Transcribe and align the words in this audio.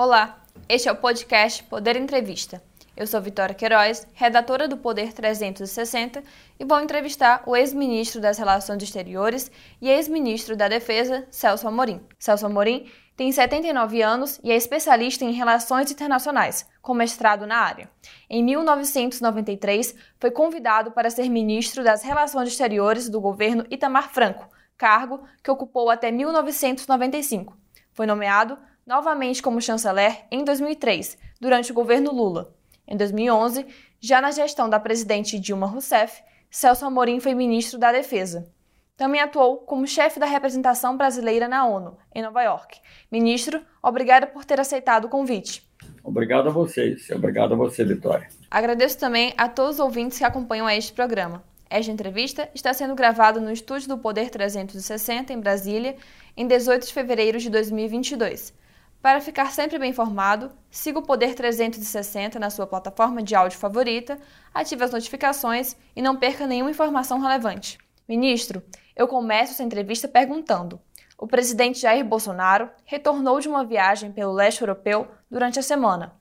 Olá, 0.00 0.44
este 0.68 0.88
é 0.88 0.92
o 0.92 0.94
podcast 0.94 1.64
Poder 1.64 1.96
Entrevista. 1.96 2.62
Eu 2.96 3.04
sou 3.04 3.20
Vitória 3.20 3.52
Queiroz, 3.52 4.06
redatora 4.14 4.68
do 4.68 4.76
Poder 4.76 5.12
360, 5.12 6.22
e 6.56 6.64
vou 6.64 6.80
entrevistar 6.80 7.42
o 7.46 7.56
ex-ministro 7.56 8.20
das 8.20 8.38
Relações 8.38 8.80
Exteriores 8.80 9.50
e 9.82 9.90
ex-ministro 9.90 10.54
da 10.56 10.68
Defesa, 10.68 11.26
Celso 11.32 11.66
Amorim. 11.66 12.00
Celso 12.16 12.46
Amorim 12.46 12.88
tem 13.16 13.32
79 13.32 14.00
anos 14.00 14.38
e 14.44 14.52
é 14.52 14.54
especialista 14.54 15.24
em 15.24 15.32
relações 15.32 15.90
internacionais, 15.90 16.64
com 16.80 16.94
mestrado 16.94 17.44
na 17.44 17.56
área. 17.56 17.90
Em 18.30 18.40
1993, 18.44 19.96
foi 20.20 20.30
convidado 20.30 20.92
para 20.92 21.10
ser 21.10 21.28
ministro 21.28 21.82
das 21.82 22.04
Relações 22.04 22.50
Exteriores 22.50 23.08
do 23.08 23.20
governo 23.20 23.66
Itamar 23.68 24.10
Franco, 24.10 24.48
cargo 24.76 25.24
que 25.42 25.50
ocupou 25.50 25.90
até 25.90 26.12
1995. 26.12 27.58
Foi 27.92 28.06
nomeado 28.06 28.56
novamente 28.88 29.42
como 29.42 29.60
chanceler 29.60 30.24
em 30.30 30.42
2003, 30.42 31.18
durante 31.38 31.70
o 31.70 31.74
governo 31.74 32.10
Lula. 32.10 32.54
Em 32.86 32.96
2011, 32.96 33.66
já 34.00 34.18
na 34.18 34.30
gestão 34.30 34.66
da 34.66 34.80
presidente 34.80 35.38
Dilma 35.38 35.66
Rousseff, 35.66 36.22
Celso 36.50 36.86
Amorim 36.86 37.20
foi 37.20 37.34
ministro 37.34 37.78
da 37.78 37.92
Defesa. 37.92 38.50
Também 38.96 39.20
atuou 39.20 39.58
como 39.58 39.86
chefe 39.86 40.18
da 40.18 40.24
representação 40.24 40.96
brasileira 40.96 41.46
na 41.46 41.66
ONU, 41.66 41.98
em 42.14 42.22
Nova 42.22 42.42
York. 42.42 42.80
Ministro, 43.12 43.60
obrigado 43.82 44.28
por 44.28 44.46
ter 44.46 44.58
aceitado 44.58 45.04
o 45.04 45.10
convite. 45.10 45.62
Obrigado 46.02 46.48
a 46.48 46.50
vocês. 46.50 47.10
Obrigado 47.10 47.52
a 47.52 47.56
você, 47.58 47.84
Vitória. 47.84 48.26
Agradeço 48.50 48.98
também 48.98 49.34
a 49.36 49.50
todos 49.50 49.74
os 49.74 49.80
ouvintes 49.80 50.16
que 50.16 50.24
acompanham 50.24 50.68
este 50.70 50.94
programa. 50.94 51.44
Esta 51.68 51.92
entrevista 51.92 52.48
está 52.54 52.72
sendo 52.72 52.94
gravada 52.94 53.38
no 53.38 53.52
estúdio 53.52 53.88
do 53.88 53.98
Poder 53.98 54.30
360, 54.30 55.30
em 55.30 55.40
Brasília, 55.40 55.94
em 56.34 56.46
18 56.46 56.86
de 56.86 56.92
fevereiro 56.94 57.38
de 57.38 57.50
2022. 57.50 58.56
Para 59.00 59.20
ficar 59.20 59.52
sempre 59.52 59.78
bem 59.78 59.90
informado, 59.90 60.50
siga 60.70 60.98
o 60.98 61.06
Poder 61.06 61.34
360 61.34 62.38
na 62.38 62.50
sua 62.50 62.66
plataforma 62.66 63.22
de 63.22 63.34
áudio 63.34 63.56
favorita, 63.56 64.18
ative 64.52 64.82
as 64.82 64.90
notificações 64.90 65.76
e 65.94 66.02
não 66.02 66.16
perca 66.16 66.46
nenhuma 66.48 66.70
informação 66.70 67.20
relevante. 67.20 67.78
Ministro, 68.08 68.60
eu 68.96 69.06
começo 69.06 69.52
essa 69.52 69.62
entrevista 69.62 70.08
perguntando: 70.08 70.80
o 71.16 71.28
presidente 71.28 71.80
Jair 71.80 72.04
Bolsonaro 72.04 72.68
retornou 72.84 73.38
de 73.38 73.48
uma 73.48 73.64
viagem 73.64 74.10
pelo 74.10 74.32
leste 74.32 74.62
europeu 74.62 75.06
durante 75.30 75.60
a 75.60 75.62
semana. 75.62 76.12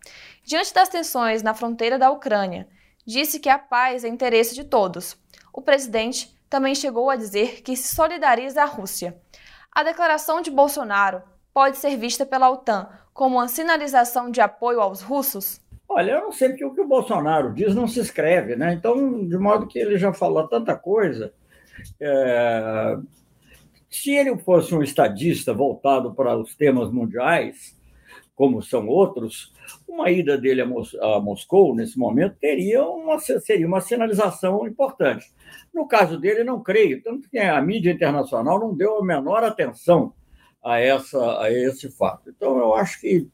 Diante 0.43 0.71
das 0.71 0.87
tensões 0.87 1.41
na 1.41 1.55
fronteira 1.55 1.97
da 1.97 2.11
Ucrânia, 2.11 2.67
disse 3.05 3.39
que 3.39 3.49
a 3.49 3.57
paz 3.57 4.03
é 4.03 4.07
interesse 4.07 4.53
de 4.53 4.63
todos. 4.63 5.17
O 5.51 5.63
presidente 5.63 6.37
também 6.47 6.75
chegou 6.75 7.09
a 7.09 7.15
dizer 7.15 7.63
que 7.63 7.75
se 7.75 7.95
solidariza 7.95 8.61
à 8.61 8.65
Rússia. 8.65 9.19
A 9.71 9.83
declaração 9.83 10.41
de 10.41 10.51
Bolsonaro 10.51 11.23
pode 11.57 11.77
ser 11.77 11.97
vista 11.97 12.23
pela 12.23 12.51
OTAN 12.51 12.87
como 13.15 13.37
uma 13.37 13.47
sinalização 13.47 14.29
de 14.29 14.39
apoio 14.39 14.79
aos 14.79 15.01
russos? 15.01 15.59
Olha, 15.89 16.11
eu 16.11 16.21
não 16.21 16.31
sei 16.31 16.49
porque 16.49 16.63
o 16.63 16.71
que 16.71 16.81
o 16.81 16.87
Bolsonaro 16.87 17.51
diz 17.51 17.73
não 17.73 17.87
se 17.87 17.99
escreve, 17.99 18.55
né? 18.55 18.73
Então, 18.73 19.27
de 19.27 19.37
modo 19.39 19.65
que 19.65 19.79
ele 19.79 19.97
já 19.97 20.13
falou 20.13 20.47
tanta 20.47 20.75
coisa. 20.75 21.33
É... 21.99 22.95
Se 23.89 24.11
ele 24.11 24.37
fosse 24.37 24.75
um 24.75 24.83
estadista 24.83 25.51
voltado 25.51 26.13
para 26.13 26.37
os 26.37 26.53
temas 26.53 26.91
mundiais, 26.91 27.75
como 28.35 28.61
são 28.61 28.87
outros, 28.87 29.51
uma 29.87 30.11
ida 30.11 30.37
dele 30.37 30.61
a, 30.61 30.65
Mos 30.67 30.93
a 31.01 31.19
Moscou, 31.19 31.73
nesse 31.73 31.97
momento, 31.97 32.35
teria 32.39 32.85
uma, 32.85 33.17
seria 33.17 33.65
uma 33.65 33.81
sinalização 33.81 34.67
importante. 34.67 35.25
No 35.73 35.87
caso 35.87 36.19
dele, 36.19 36.43
não 36.43 36.61
creio, 36.61 37.01
tanto 37.01 37.27
que 37.27 37.39
a 37.39 37.59
mídia 37.59 37.89
internacional 37.89 38.59
não 38.59 38.75
deu 38.75 38.99
a 38.99 39.03
menor 39.03 39.43
atenção 39.43 40.13
a, 40.63 40.79
essa, 40.79 41.41
a 41.41 41.51
esse 41.51 41.89
fato. 41.91 42.29
Então, 42.29 42.57
eu 42.57 42.73
acho 42.73 42.99
que 43.01 43.27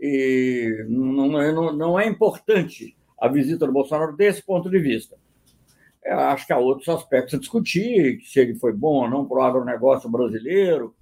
e, 0.00 0.86
não, 0.88 1.28
não, 1.28 1.72
não 1.72 2.00
é 2.00 2.06
importante 2.06 2.96
a 3.20 3.28
visita 3.28 3.66
do 3.66 3.72
Bolsonaro 3.72 4.16
desse 4.16 4.42
ponto 4.42 4.70
de 4.70 4.78
vista. 4.78 5.16
Eu 6.02 6.18
acho 6.18 6.46
que 6.46 6.52
há 6.52 6.58
outros 6.58 6.88
aspectos 6.88 7.34
a 7.34 7.38
discutir, 7.38 8.20
se 8.24 8.40
ele 8.40 8.54
foi 8.54 8.72
bom 8.72 9.02
ou 9.02 9.10
não 9.10 9.26
para 9.26 9.38
o 9.38 9.42
agronegócio 9.42 10.08
brasileiro. 10.08 10.94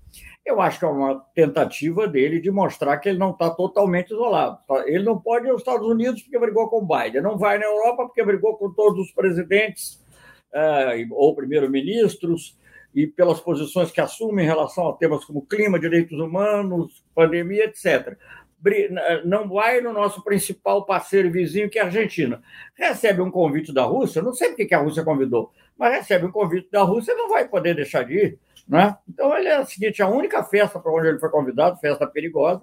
Eu 0.44 0.60
acho 0.60 0.80
que 0.80 0.84
é 0.84 0.88
uma 0.88 1.20
tentativa 1.34 2.08
dele 2.08 2.40
de 2.40 2.50
mostrar 2.50 2.96
que 2.98 3.08
ele 3.08 3.18
não 3.18 3.30
está 3.30 3.50
totalmente 3.50 4.10
isolado. 4.12 4.58
Ele 4.86 5.04
não 5.04 5.20
pode 5.20 5.46
ir 5.46 5.50
aos 5.50 5.60
Estados 5.60 5.86
Unidos 5.86 6.22
porque 6.22 6.38
brigou 6.38 6.68
com 6.68 6.82
o 6.82 6.86
Biden, 6.86 7.22
não 7.22 7.38
vai 7.38 7.58
na 7.58 7.66
Europa 7.66 8.06
porque 8.06 8.24
brigou 8.24 8.56
com 8.56 8.72
todos 8.72 9.06
os 9.06 9.12
presidentes 9.12 10.04
é, 10.52 11.06
ou 11.12 11.36
primeiros-ministros, 11.36 12.57
e 12.94 13.06
pelas 13.06 13.40
posições 13.40 13.90
que 13.90 14.00
assume 14.00 14.42
em 14.42 14.46
relação 14.46 14.88
a 14.88 14.92
temas 14.92 15.24
como 15.24 15.46
clima, 15.46 15.78
direitos 15.78 16.18
humanos, 16.18 17.04
pandemia, 17.14 17.64
etc. 17.64 18.16
Não 19.24 19.48
vai 19.48 19.80
no 19.80 19.92
nosso 19.92 20.22
principal 20.24 20.84
parceiro 20.84 21.30
vizinho, 21.30 21.70
que 21.70 21.78
é 21.78 21.82
a 21.82 21.84
Argentina. 21.84 22.42
Recebe 22.74 23.20
um 23.20 23.30
convite 23.30 23.72
da 23.72 23.84
Rússia, 23.84 24.20
não 24.20 24.32
sei 24.32 24.48
porque 24.48 24.66
que 24.66 24.74
a 24.74 24.80
Rússia 24.80 25.04
convidou, 25.04 25.52
mas 25.78 25.94
recebe 25.94 26.26
um 26.26 26.32
convite 26.32 26.68
da 26.70 26.82
Rússia, 26.82 27.14
não 27.14 27.28
vai 27.28 27.46
poder 27.46 27.76
deixar 27.76 28.02
de 28.04 28.14
ir. 28.14 28.38
Né? 28.66 28.96
Então, 29.08 29.36
ele 29.36 29.48
é 29.48 29.60
o 29.60 29.64
seguinte: 29.64 30.02
a 30.02 30.08
única 30.08 30.42
festa 30.42 30.78
para 30.78 30.92
onde 30.92 31.08
ele 31.08 31.18
foi 31.18 31.30
convidado, 31.30 31.78
festa 31.78 32.06
perigosa, 32.06 32.62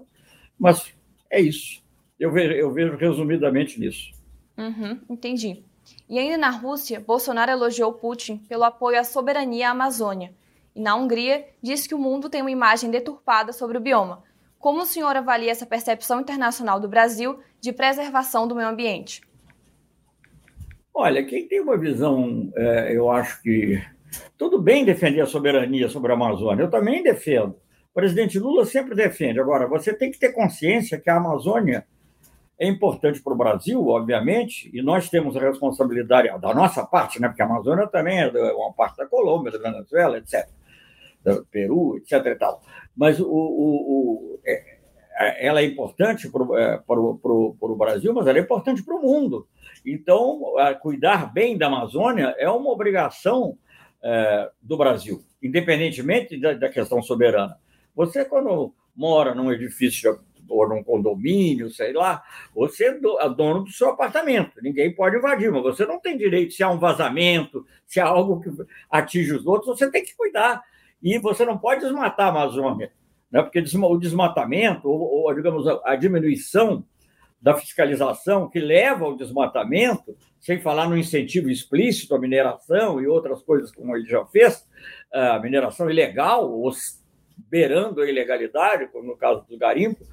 mas 0.59 0.94
é 1.30 1.40
isso. 1.40 1.84
Eu 2.19 2.31
vejo, 2.31 2.53
eu 2.53 2.72
vejo 2.72 2.96
resumidamente 2.96 3.80
nisso. 3.80 4.12
Uhum, 4.57 5.00
entendi. 5.09 5.63
E 6.09 6.19
ainda 6.19 6.38
na 6.38 6.50
Rússia, 6.50 7.00
Bolsonaro 7.00 7.51
elogiou 7.51 7.94
Putin 7.94 8.38
pelo 8.38 8.63
apoio 8.63 9.00
à 9.00 9.03
soberania 9.03 9.69
à 9.69 9.72
Amazônia. 9.72 10.34
E 10.75 10.81
na 10.81 10.96
Hungria, 10.96 11.46
disse 11.62 11.88
que 11.88 11.96
o 11.96 12.00
mundo 12.00 12.29
tem 12.29 12.41
uma 12.41 12.51
imagem 12.51 12.91
deturpada 12.91 13.53
sobre 13.53 13.78
o 13.78 13.81
bioma. 13.81 14.24
Como 14.59 14.81
o 14.81 14.85
senhor 14.85 15.16
avalia 15.16 15.51
essa 15.51 15.66
percepção 15.66 16.22
internacional 16.22 16.79
do 16.79 16.90
Brasil 16.90 17.40
de 17.62 17.72
preservação 17.72 18.47
do 18.47 18.56
meio 18.56 18.68
ambiente? 18.68 19.22
Olha, 20.94 21.24
quem 21.25 21.47
tem 21.47 21.59
uma 21.59 21.78
visão, 21.78 22.51
é, 22.56 22.95
eu 22.95 23.12
acho 23.12 23.41
que 23.41 23.81
tudo 24.38 24.62
bem 24.62 24.85
defender 24.85 25.22
a 25.22 25.25
soberania 25.25 25.90
sobre 25.90 26.12
a 26.12 26.16
Amazônia, 26.16 26.63
eu 26.63 26.69
também 26.69 27.03
defendo. 27.03 27.56
O 27.91 27.94
presidente 27.94 28.40
Lula 28.40 28.66
sempre 28.66 28.95
defende. 28.95 29.40
Agora, 29.40 29.68
você 29.68 29.94
tem 29.94 30.12
que 30.12 30.19
ter 30.19 30.34
consciência 30.34 31.00
que 31.00 31.09
a 31.09 31.18
Amazônia 31.18 31.85
é 32.58 32.68
importante 32.68 33.22
para 33.22 33.34
o 33.34 33.38
Brasil, 33.38 33.86
obviamente, 33.88 34.70
e 34.74 34.82
nós 34.82 35.10
temos 35.10 35.36
a 35.36 35.42
responsabilidade 35.42 36.30
da 36.40 36.54
nossa 36.54 36.86
parte, 36.86 37.22
né? 37.22 37.28
porque 37.28 37.42
a 37.42 37.46
Amazônia 37.46 37.88
também 37.88 38.20
é 38.20 38.30
uma 38.54 38.74
parte 38.74 38.98
da 38.98 39.06
Colômbia, 39.06 39.52
da 39.52 39.60
Venezuela, 39.60 40.18
etc., 40.18 40.48
do 41.24 41.46
Peru, 41.48 41.98
etc. 41.98 42.26
E 42.26 42.36
tal. 42.36 42.62
Mas 42.96 43.20
o, 43.20 43.26
o, 43.26 44.36
o 44.36 44.40
é, 44.46 45.48
ela 45.48 45.62
é 45.62 45.66
importante 45.66 46.30
para 46.30 46.44
o, 46.44 46.58
é, 46.58 47.76
Brasil, 47.78 48.14
mas 48.14 48.28
ela 48.28 48.38
é 48.38 48.42
importante 48.42 48.84
para 48.84 48.96
o 48.96 49.02
mundo. 49.02 49.48
Então, 49.86 50.42
cuidar 50.82 51.32
bem 51.32 51.58
da 51.58 51.68
Amazônia 51.68 52.36
é 52.38 52.50
uma 52.50 52.70
obrigação 52.70 53.58
é, 54.04 54.50
do 54.62 54.78
Brasil, 54.78 55.24
independentemente 55.42 56.40
da, 56.40 56.54
da 56.54 56.70
questão 56.70 57.02
soberana. 57.02 57.58
Você, 57.96 58.26
quando 58.26 58.74
mora 58.96 59.34
num 59.34 59.52
edifício 59.52 60.20
ou 60.50 60.67
num 60.67 60.83
condomínio, 60.83 61.69
sei 61.69 61.94
lá, 61.94 62.23
você 62.53 62.85
é 62.85 63.29
dono 63.29 63.63
do 63.63 63.72
seu 63.72 63.89
apartamento, 63.89 64.61
ninguém 64.61 64.94
pode 64.94 65.17
invadir, 65.17 65.51
mas 65.51 65.63
você 65.63 65.85
não 65.85 66.00
tem 66.00 66.17
direito, 66.17 66.53
se 66.53 66.63
há 66.63 66.69
um 66.69 66.79
vazamento, 66.79 67.66
se 67.85 68.00
há 68.00 68.06
algo 68.06 68.41
que 68.41 68.50
atinge 68.89 69.33
os 69.33 69.45
outros, 69.45 69.78
você 69.78 69.89
tem 69.89 70.03
que 70.03 70.16
cuidar. 70.16 70.63
E 71.01 71.19
você 71.19 71.45
não 71.45 71.57
pode 71.57 71.81
desmatar 71.81 72.28
a 72.28 72.29
Amazônia, 72.29 72.91
né? 73.31 73.41
porque 73.41 73.59
o 73.59 73.97
desmatamento, 73.97 74.89
ou, 74.89 75.25
ou 75.25 75.33
digamos, 75.33 75.66
a 75.83 75.95
diminuição 75.95 76.83
da 77.41 77.53
fiscalização 77.53 78.50
que 78.50 78.59
leva 78.59 79.06
ao 79.06 79.16
desmatamento, 79.16 80.17
sem 80.39 80.59
falar 80.59 80.89
no 80.89 80.97
incentivo 80.97 81.50
explícito 81.50 82.16
à 82.16 82.19
mineração 82.19 83.00
e 83.00 83.07
outras 83.07 83.44
coisas 83.44 83.72
como 83.72 83.95
ele 83.95 84.07
já 84.07 84.25
fez, 84.25 84.68
a 85.12 85.39
mineração 85.39 85.89
ilegal, 85.89 86.51
ou 86.51 86.71
beirando 87.38 88.01
a 88.01 88.09
ilegalidade, 88.09 88.88
como 88.88 89.07
no 89.07 89.18
caso 89.18 89.45
do 89.48 89.57
garimpo, 89.57 90.06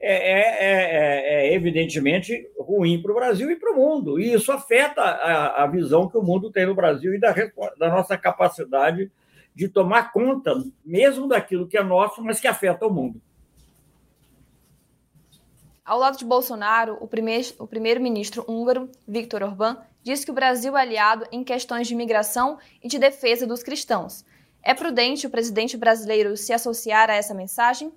é, 0.00 0.14
é, 0.14 0.40
é, 0.40 1.48
é 1.48 1.54
evidentemente 1.54 2.48
ruim 2.58 3.00
para 3.00 3.12
o 3.12 3.14
Brasil 3.14 3.50
e 3.50 3.56
para 3.56 3.72
o 3.72 3.76
mundo. 3.76 4.20
E 4.20 4.32
isso 4.32 4.52
afeta 4.52 5.00
a, 5.00 5.64
a, 5.64 5.66
visão 5.66 6.08
que 6.08 6.18
o 6.18 6.22
mundo 6.22 6.50
tem 6.50 6.66
no 6.66 6.74
Brasil 6.74 7.14
e 7.14 7.20
da, 7.20 7.34
da 7.78 7.88
nossa 7.88 8.16
capacidade 8.16 9.10
de 9.54 9.68
tomar 9.68 10.12
conta, 10.12 10.52
mesmo 10.84 11.26
daquilo 11.26 11.66
que 11.66 11.78
é 11.78 11.82
nosso, 11.82 12.22
mas 12.22 12.38
que 12.38 12.46
afeta 12.46 12.86
o 12.86 12.92
mundo. 12.92 13.20
Ao 15.82 15.98
lado 15.98 16.18
de 16.18 16.24
Bolsonaro, 16.24 16.98
o, 17.00 17.06
primeir, 17.06 17.54
o 17.58 17.66
primeiro-ministro 17.66 18.44
húngaro, 18.46 18.90
Viktor 19.06 19.42
Orbán, 19.42 19.78
disse 20.02 20.26
que 20.26 20.32
o 20.32 20.34
Brasil 20.34 20.76
é 20.76 20.80
aliado 20.80 21.24
em 21.32 21.42
questões 21.42 21.86
de 21.86 21.94
migração 21.94 22.58
e 22.82 22.88
de 22.88 22.98
defesa 22.98 23.46
dos 23.46 23.62
cristãos. 23.62 24.24
É 24.62 24.74
prudente 24.74 25.26
o 25.26 25.30
presidente 25.30 25.76
brasileiro 25.76 26.36
se 26.36 26.52
associar 26.52 27.08
a 27.08 27.14
essa 27.14 27.32
mensagem? 27.32 27.92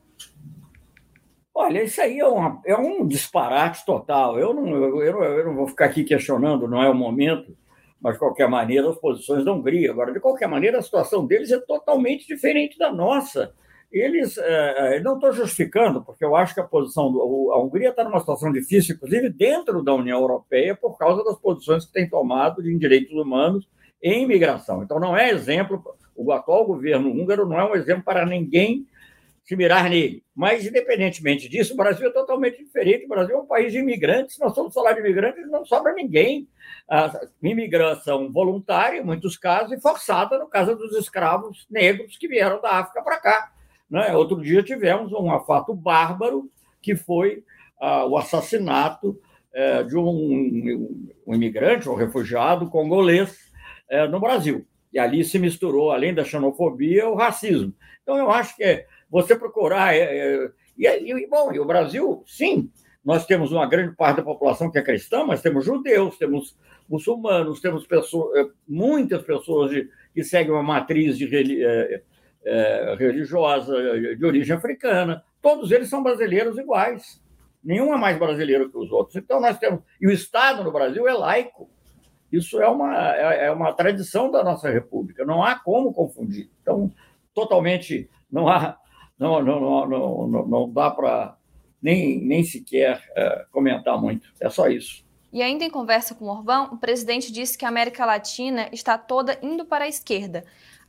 Olha, 1.61 1.83
isso 1.83 2.00
aí 2.00 2.17
é, 2.17 2.25
uma, 2.25 2.61
é 2.65 2.73
um 2.73 3.06
disparate 3.06 3.85
total. 3.85 4.39
Eu 4.39 4.53
não, 4.53 4.65
eu, 4.69 5.01
eu, 5.21 5.45
não 5.45 5.56
vou 5.56 5.67
ficar 5.67 5.88
aqui 5.88 6.06
questionando, 6.06 6.69
não 6.69 6.81
é 6.81 6.89
o 6.89 6.95
momento, 6.95 7.53
mas 8.00 8.13
de 8.13 8.19
qualquer 8.19 8.47
maneira 8.47 8.89
as 8.89 8.95
posições 8.95 9.44
da 9.44 9.51
Hungria. 9.51 9.91
Agora, 9.91 10.13
de 10.13 10.21
qualquer 10.21 10.47
maneira, 10.47 10.79
a 10.79 10.81
situação 10.81 11.27
deles 11.27 11.51
é 11.51 11.59
totalmente 11.59 12.25
diferente 12.25 12.79
da 12.79 12.94
nossa. 12.94 13.53
eles. 13.91 14.38
É, 14.38 15.01
não 15.01 15.15
estou 15.15 15.33
justificando, 15.33 16.01
porque 16.01 16.23
eu 16.23 16.33
acho 16.33 16.53
que 16.53 16.61
a 16.61 16.63
posição. 16.63 17.11
Do, 17.11 17.51
a 17.51 17.61
Hungria 17.61 17.89
está 17.89 18.06
numa 18.06 18.21
situação 18.21 18.53
difícil, 18.53 18.95
inclusive 18.95 19.29
dentro 19.29 19.83
da 19.83 19.94
União 19.94 20.21
Europeia, 20.21 20.77
por 20.77 20.97
causa 20.97 21.25
das 21.25 21.38
posições 21.38 21.85
que 21.85 21.91
tem 21.91 22.09
tomado 22.09 22.65
em 22.65 22.77
direitos 22.77 23.11
humanos 23.11 23.67
e 24.01 24.13
imigração. 24.13 24.81
Então, 24.81 24.97
não 24.97 25.15
é 25.15 25.29
exemplo. 25.29 25.83
O 26.15 26.31
atual 26.31 26.65
governo 26.65 27.09
húngaro 27.09 27.45
não 27.45 27.59
é 27.59 27.69
um 27.69 27.75
exemplo 27.75 28.06
para 28.06 28.25
ninguém 28.25 28.88
se 29.44 29.56
mirar 29.56 29.89
nele. 29.89 30.24
Mas, 30.36 30.65
independentemente 30.65 31.50
disso, 31.50 31.74
o 31.74 31.77
Brasil 31.77 32.07
é 32.07 32.12
totalmente 32.12 32.63
diferente. 32.63 33.06
O 33.06 33.09
Brasil 33.09 33.36
é 33.36 33.39
um 33.39 33.45
país 33.45 33.71
de 33.71 33.80
imigrantes. 33.80 34.38
Nós 34.38 34.53
somos 34.53 34.74
falar 34.74 34.94
de 34.94 35.00
imigrantes, 35.00 35.50
não 35.50 35.65
sobra 35.65 35.94
ninguém. 35.94 36.47
A 36.89 37.19
imigração 37.41 38.31
voluntária, 38.31 39.00
em 39.00 39.03
muitos 39.03 39.38
casos, 39.38 39.71
e 39.71 39.81
forçada, 39.81 40.38
no 40.38 40.47
caso 40.47 40.75
dos 40.75 40.95
escravos 40.95 41.65
negros 41.69 42.18
que 42.18 42.27
vieram 42.27 42.62
da 42.62 42.71
África 42.80 43.01
para 43.01 43.19
cá. 43.19 43.51
Né? 43.89 44.15
Outro 44.15 44.41
dia 44.41 44.62
tivemos 44.62 45.12
um 45.13 45.27
fato 45.42 45.74
bárbaro, 45.74 46.50
que 46.81 46.95
foi 46.95 47.44
uh, 47.81 48.07
o 48.07 48.18
assassinato 48.18 49.19
uh, 49.53 49.83
de 49.85 49.97
um, 49.97 51.09
um, 51.25 51.35
imigrante, 51.35 51.89
um 51.89 51.95
refugiado 51.95 52.69
congolês, 52.69 53.50
uh, 53.92 54.07
no 54.09 54.19
Brasil. 54.19 54.65
E 54.94 55.00
ali 55.00 55.24
se 55.24 55.38
misturou, 55.39 55.92
além 55.92 56.13
da 56.13 56.24
xenofobia, 56.24 57.07
o 57.09 57.15
racismo. 57.15 57.74
Então, 58.03 58.18
eu 58.18 58.31
acho 58.31 58.56
que 58.56 58.63
é 58.63 58.88
você 59.09 59.35
procurar. 59.35 59.95
É, 59.95 60.00
é, 60.00 60.51
e, 60.77 60.88
e, 60.88 61.27
bom, 61.27 61.53
e 61.53 61.59
o 61.59 61.65
Brasil, 61.65 62.23
sim, 62.25 62.71
nós 63.03 63.25
temos 63.25 63.51
uma 63.51 63.65
grande 63.65 63.95
parte 63.95 64.17
da 64.17 64.23
população 64.23 64.69
que 64.69 64.77
é 64.77 64.81
cristã, 64.81 65.23
mas 65.25 65.41
temos 65.41 65.65
judeus, 65.65 66.17
temos 66.17 66.57
muçulmanos, 66.88 67.61
temos 67.61 67.85
pessoas, 67.85 68.38
é, 68.38 68.50
muitas 68.67 69.21
pessoas 69.21 69.71
de, 69.71 69.89
que 70.13 70.23
seguem 70.23 70.51
uma 70.51 70.63
matriz 70.63 71.17
de, 71.17 71.63
é, 71.63 72.01
é, 72.45 72.95
religiosa 72.97 73.73
de 74.15 74.25
origem 74.25 74.56
africana. 74.56 75.23
Todos 75.41 75.71
eles 75.71 75.89
são 75.89 76.03
brasileiros 76.03 76.57
iguais. 76.57 77.21
Nenhum 77.63 77.94
é 77.94 77.97
mais 77.97 78.17
brasileiro 78.17 78.69
que 78.69 78.77
os 78.77 78.91
outros. 78.91 79.15
Então, 79.15 79.39
nós 79.41 79.57
temos. 79.57 79.81
E 80.00 80.07
o 80.07 80.11
Estado 80.11 80.63
no 80.63 80.71
Brasil 80.71 81.07
é 81.07 81.13
laico. 81.13 81.69
Isso 82.31 82.61
é 82.61 82.67
uma, 82.67 83.15
é, 83.15 83.45
é 83.45 83.51
uma 83.51 83.73
tradição 83.73 84.31
da 84.31 84.44
nossa 84.44 84.69
República. 84.69 85.25
Não 85.25 85.44
há 85.44 85.56
como 85.59 85.94
confundir. 85.94 86.50
Então, 86.61 86.91
totalmente. 87.33 88.09
Não 88.31 88.47
há 88.47 88.77
não, 89.19 89.44
não, 89.44 89.60
não, 89.60 90.27
não, 90.27 90.48
não 90.48 90.71
dá 90.71 90.89
para 90.89 91.36
nem, 91.81 92.19
nem 92.19 92.44
sequer 92.44 93.04
é, 93.16 93.45
comentar 93.51 94.00
muito. 94.00 94.31
É 94.39 94.50
só 94.50 94.68
isso. 94.69 95.04
E 95.31 95.42
ainda 95.42 95.63
em 95.63 95.69
conversa 95.69 96.16
com 96.16 96.25
Orbán, 96.25 96.69
o 96.71 96.77
presidente 96.77 97.31
disse 97.31 97.57
que 97.57 97.66
a 97.66 97.68
América 97.68 98.06
Latina 98.06 98.68
está 98.71 98.98
toda 98.98 99.38
indo 99.44 99.66
para 99.66 99.86
a 99.86 99.88
esquerda. 99.88 100.44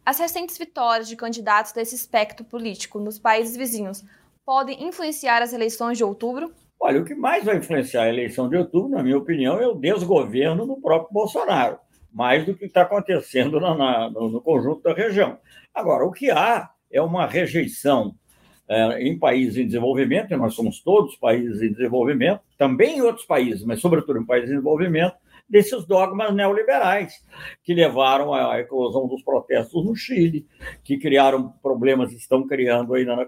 As 0.05 0.19
recentes 0.19 0.57
vitórias 0.57 1.09
de 1.09 1.17
candidatos 1.17 1.73
desse 1.73 1.95
espectro 1.95 2.45
político 2.45 2.99
nos 2.99 3.19
países 3.19 3.57
vizinhos 3.57 4.03
podem 4.47 4.83
influenciar 4.83 5.43
as 5.43 5.53
eleições 5.53 5.99
de 5.99 6.05
outubro? 6.05 6.53
Olha, 6.81 7.01
o 7.01 7.05
que 7.05 7.15
mais 7.15 7.45
vai 7.45 7.59
influenciar 7.59 8.05
a 8.05 8.09
eleição 8.09 8.49
de 8.49 8.57
outubro, 8.57 8.89
na 8.89 9.03
minha 9.03 9.19
opinião, 9.19 9.61
é 9.61 9.67
o 9.67 9.75
desgoverno 9.75 10.67
do 10.67 10.81
próprio 10.81 11.13
Bolsonaro, 11.13 11.79
mais 12.11 12.47
do 12.47 12.55
que 12.55 12.65
está 12.65 12.83
acontecendo 12.83 13.61
na, 13.61 13.75
na, 13.77 14.11
no 14.11 14.41
conjunto 14.41 14.83
da 14.83 14.95
região. 14.95 15.39
Agora, 15.75 16.07
o 16.07 16.11
que 16.11 16.31
há 16.31 16.71
é 16.91 17.03
uma 17.03 17.27
rejeição 17.27 18.15
é, 18.71 19.03
em 19.03 19.19
países 19.19 19.57
em 19.57 19.67
desenvolvimento, 19.67 20.33
e 20.33 20.37
nós 20.37 20.55
somos 20.55 20.81
todos 20.81 21.17
países 21.17 21.61
em 21.61 21.73
desenvolvimento, 21.73 22.41
também 22.57 22.99
em 22.99 23.01
outros 23.01 23.27
países, 23.27 23.65
mas 23.65 23.81
sobretudo 23.81 24.21
em 24.21 24.25
países 24.25 24.49
em 24.49 24.53
desenvolvimento, 24.53 25.17
desses 25.49 25.85
dogmas 25.85 26.33
neoliberais 26.33 27.13
que 27.65 27.75
levaram 27.75 28.33
à 28.33 28.61
eclosão 28.61 29.09
dos 29.09 29.21
protestos 29.25 29.85
no 29.85 29.97
Chile, 29.97 30.47
que 30.85 30.97
criaram 30.97 31.53
problemas 31.61 32.11
que 32.11 32.17
estão 32.17 32.47
criando 32.47 32.95
ainda 32.95 33.17
na, 33.17 33.27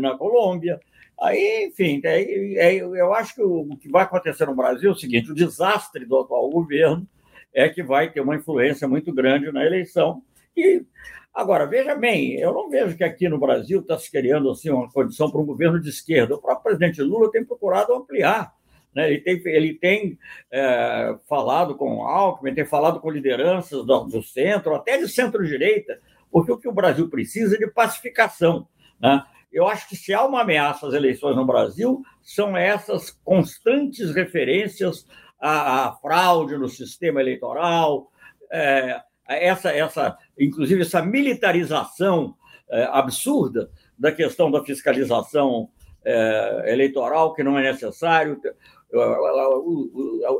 na 0.00 0.18
Colômbia. 0.18 0.80
Aí, 1.20 1.68
enfim, 1.68 2.00
é, 2.02 2.22
é, 2.58 2.74
eu 2.74 3.14
acho 3.14 3.36
que 3.36 3.42
o 3.42 3.76
que 3.76 3.88
vai 3.88 4.02
acontecer 4.02 4.44
no 4.46 4.56
Brasil 4.56 4.90
é 4.90 4.92
o 4.92 4.96
seguinte: 4.96 5.30
o 5.30 5.34
desastre 5.34 6.04
do 6.04 6.18
atual 6.18 6.50
governo 6.50 7.06
é 7.54 7.68
que 7.68 7.84
vai 7.84 8.10
ter 8.10 8.20
uma 8.20 8.34
influência 8.34 8.88
muito 8.88 9.12
grande 9.12 9.52
na 9.52 9.64
eleição. 9.64 10.20
E 10.60 10.86
Agora, 11.32 11.64
veja 11.64 11.94
bem, 11.94 12.34
eu 12.40 12.52
não 12.52 12.68
vejo 12.68 12.96
que 12.96 13.04
aqui 13.04 13.28
no 13.28 13.38
Brasil 13.38 13.80
está 13.80 13.96
se 13.96 14.10
criando 14.10 14.50
assim, 14.50 14.68
uma 14.68 14.90
condição 14.90 15.30
para 15.30 15.40
um 15.40 15.46
governo 15.46 15.80
de 15.80 15.88
esquerda. 15.88 16.34
O 16.34 16.40
próprio 16.40 16.64
presidente 16.64 17.00
Lula 17.00 17.30
tem 17.30 17.44
procurado 17.44 17.94
ampliar. 17.94 18.52
Né? 18.92 19.12
Ele 19.12 19.20
tem, 19.20 19.42
ele 19.46 19.74
tem 19.74 20.18
é, 20.50 21.16
falado 21.28 21.76
com 21.76 21.98
o 21.98 22.02
Alckmin, 22.02 22.52
tem 22.52 22.66
falado 22.66 23.00
com 23.00 23.10
lideranças 23.10 23.86
do, 23.86 24.04
do 24.04 24.22
centro, 24.22 24.74
até 24.74 24.98
de 24.98 25.08
centro-direita, 25.08 26.00
porque 26.32 26.50
o 26.50 26.58
que 26.58 26.68
o 26.68 26.74
Brasil 26.74 27.08
precisa 27.08 27.54
é 27.54 27.58
de 27.58 27.68
pacificação. 27.68 28.66
Né? 29.00 29.22
Eu 29.52 29.68
acho 29.68 29.88
que 29.88 29.94
se 29.94 30.12
há 30.12 30.24
uma 30.24 30.40
ameaça 30.40 30.88
às 30.88 30.94
eleições 30.94 31.36
no 31.36 31.46
Brasil, 31.46 32.02
são 32.22 32.56
essas 32.56 33.10
constantes 33.24 34.12
referências 34.12 35.06
à, 35.40 35.86
à 35.86 35.92
fraude 35.92 36.58
no 36.58 36.68
sistema 36.68 37.20
eleitoral, 37.20 38.10
é, 38.50 39.00
essa, 39.36 39.70
essa, 39.70 40.18
inclusive 40.38 40.82
essa 40.82 41.02
militarização 41.02 42.34
é, 42.70 42.84
absurda 42.90 43.70
da 43.98 44.10
questão 44.12 44.50
da 44.50 44.64
fiscalização 44.64 45.68
é, 46.04 46.72
eleitoral, 46.72 47.34
que 47.34 47.42
não 47.42 47.58
é 47.58 47.62
necessário. 47.62 48.40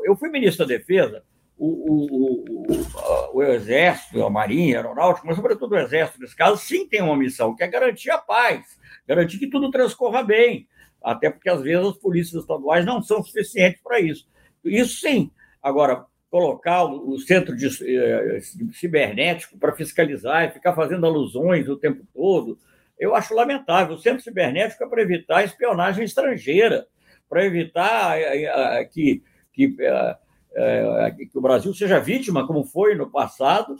Eu, 0.03 0.15
fui 0.15 0.29
ministro 0.29 0.65
da 0.65 0.75
Defesa, 0.75 1.23
o, 1.57 1.67
o, 1.67 2.45
o, 2.49 3.37
o, 3.37 3.43
Exército, 3.43 4.25
a 4.25 4.29
Marinha, 4.29 4.77
a 4.77 4.81
Aeronáutica, 4.81 5.27
mas 5.27 5.35
sobretudo 5.35 5.73
o 5.73 5.77
Exército, 5.77 6.19
nesse 6.19 6.35
caso, 6.35 6.57
sim 6.57 6.87
tem 6.87 7.01
uma 7.01 7.15
missão, 7.15 7.55
que 7.55 7.63
é 7.63 7.67
garantir 7.67 8.09
a 8.09 8.17
paz, 8.17 8.79
garantir 9.07 9.37
que 9.37 9.49
tudo 9.49 9.69
transcorra 9.69 10.23
bem, 10.23 10.67
até 11.03 11.29
porque 11.29 11.49
às 11.49 11.61
vezes 11.61 11.85
as 11.85 11.97
polícias 11.97 12.41
estaduais 12.41 12.85
não 12.85 13.01
são 13.01 13.23
suficientes 13.23 13.81
para 13.81 13.99
isso. 13.99 14.27
Isso 14.65 14.99
sim. 14.99 15.31
Agora, 15.61 16.05
colocar 16.31 16.85
o 16.85 17.19
centro 17.19 17.53
de, 17.53 17.67
eh, 17.67 18.39
cibernético 18.71 19.57
para 19.57 19.73
fiscalizar 19.73 20.45
e 20.45 20.51
ficar 20.51 20.73
fazendo 20.73 21.05
alusões 21.05 21.67
o 21.67 21.75
tempo 21.75 22.07
todo. 22.13 22.57
Eu 22.97 23.13
acho 23.13 23.35
lamentável. 23.35 23.95
O 23.95 23.99
centro 23.99 24.23
cibernético 24.23 24.81
é 24.81 24.87
para 24.87 25.01
evitar 25.01 25.43
espionagem 25.43 26.05
estrangeira, 26.05 26.87
para 27.29 27.45
evitar 27.45 28.17
eh, 28.17 28.45
eh, 28.45 28.85
que, 28.85 29.21
que, 29.51 29.75
que 29.75 31.37
o 31.37 31.41
Brasil 31.41 31.73
seja 31.73 31.99
vítima, 31.99 32.47
como 32.47 32.63
foi 32.63 32.95
no 32.95 33.11
passado, 33.11 33.75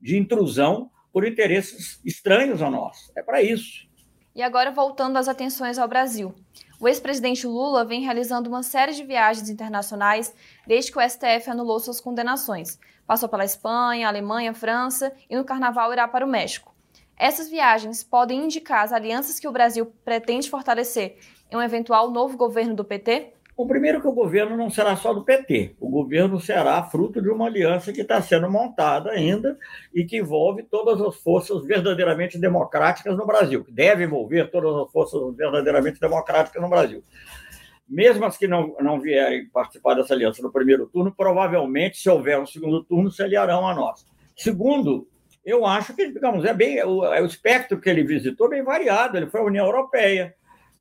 de 0.00 0.16
intrusão 0.16 0.88
por 1.12 1.26
interesses 1.26 2.00
estranhos 2.04 2.62
a 2.62 2.70
nós. 2.70 3.10
É 3.16 3.22
para 3.24 3.42
isso. 3.42 3.88
E 4.36 4.42
agora 4.42 4.70
voltando 4.70 5.16
as 5.16 5.26
atenções 5.26 5.78
ao 5.78 5.88
Brasil. 5.88 6.32
O 6.80 6.86
ex-presidente 6.86 7.44
Lula 7.44 7.84
vem 7.84 8.02
realizando 8.02 8.48
uma 8.48 8.62
série 8.62 8.92
de 8.92 9.02
viagens 9.02 9.50
internacionais 9.50 10.32
desde 10.64 10.92
que 10.92 10.98
o 10.98 11.08
STF 11.08 11.50
anulou 11.50 11.80
suas 11.80 12.00
condenações. 12.00 12.78
Passou 13.04 13.28
pela 13.28 13.44
Espanha, 13.44 14.06
Alemanha, 14.06 14.54
França 14.54 15.12
e 15.28 15.36
no 15.36 15.44
carnaval 15.44 15.92
irá 15.92 16.06
para 16.06 16.24
o 16.24 16.28
México. 16.28 16.72
Essas 17.16 17.48
viagens 17.48 18.04
podem 18.04 18.44
indicar 18.44 18.84
as 18.84 18.92
alianças 18.92 19.40
que 19.40 19.48
o 19.48 19.52
Brasil 19.52 19.92
pretende 20.04 20.48
fortalecer 20.48 21.18
em 21.50 21.56
um 21.56 21.62
eventual 21.62 22.12
novo 22.12 22.36
governo 22.36 22.76
do 22.76 22.84
PT? 22.84 23.32
O 23.58 23.66
primeiro 23.66 24.00
que 24.00 24.06
o 24.06 24.12
governo 24.12 24.56
não 24.56 24.70
será 24.70 24.94
só 24.94 25.12
do 25.12 25.24
PT. 25.24 25.74
O 25.80 25.90
governo 25.90 26.38
será 26.38 26.80
fruto 26.84 27.20
de 27.20 27.28
uma 27.28 27.46
aliança 27.46 27.92
que 27.92 28.02
está 28.02 28.22
sendo 28.22 28.48
montada 28.48 29.10
ainda 29.10 29.58
e 29.92 30.04
que 30.04 30.18
envolve 30.18 30.62
todas 30.62 31.00
as 31.00 31.16
forças 31.16 31.66
verdadeiramente 31.66 32.38
democráticas 32.38 33.16
no 33.16 33.26
Brasil, 33.26 33.64
que 33.64 33.72
deve 33.72 34.04
envolver 34.04 34.48
todas 34.52 34.86
as 34.86 34.92
forças 34.92 35.34
verdadeiramente 35.34 35.98
democráticas 35.98 36.62
no 36.62 36.68
Brasil. 36.68 37.02
Mesmo 37.88 38.26
as 38.26 38.36
que 38.36 38.46
não, 38.46 38.76
não 38.80 39.00
vierem 39.00 39.48
participar 39.48 39.94
dessa 39.94 40.14
aliança 40.14 40.40
no 40.40 40.52
primeiro 40.52 40.86
turno, 40.86 41.12
provavelmente, 41.12 41.98
se 41.98 42.08
houver 42.08 42.38
um 42.38 42.46
segundo 42.46 42.84
turno, 42.84 43.10
se 43.10 43.24
aliarão 43.24 43.66
a 43.66 43.74
nós. 43.74 44.06
Segundo, 44.36 45.08
eu 45.44 45.66
acho 45.66 45.96
que, 45.96 46.08
digamos, 46.12 46.44
é 46.44 46.54
bem 46.54 46.80
o, 46.84 47.04
é 47.12 47.20
o 47.20 47.26
espectro 47.26 47.80
que 47.80 47.90
ele 47.90 48.04
visitou 48.04 48.48
bem 48.48 48.62
variado. 48.62 49.16
Ele 49.16 49.26
foi 49.26 49.40
à 49.40 49.44
União 49.44 49.66
Europeia, 49.66 50.32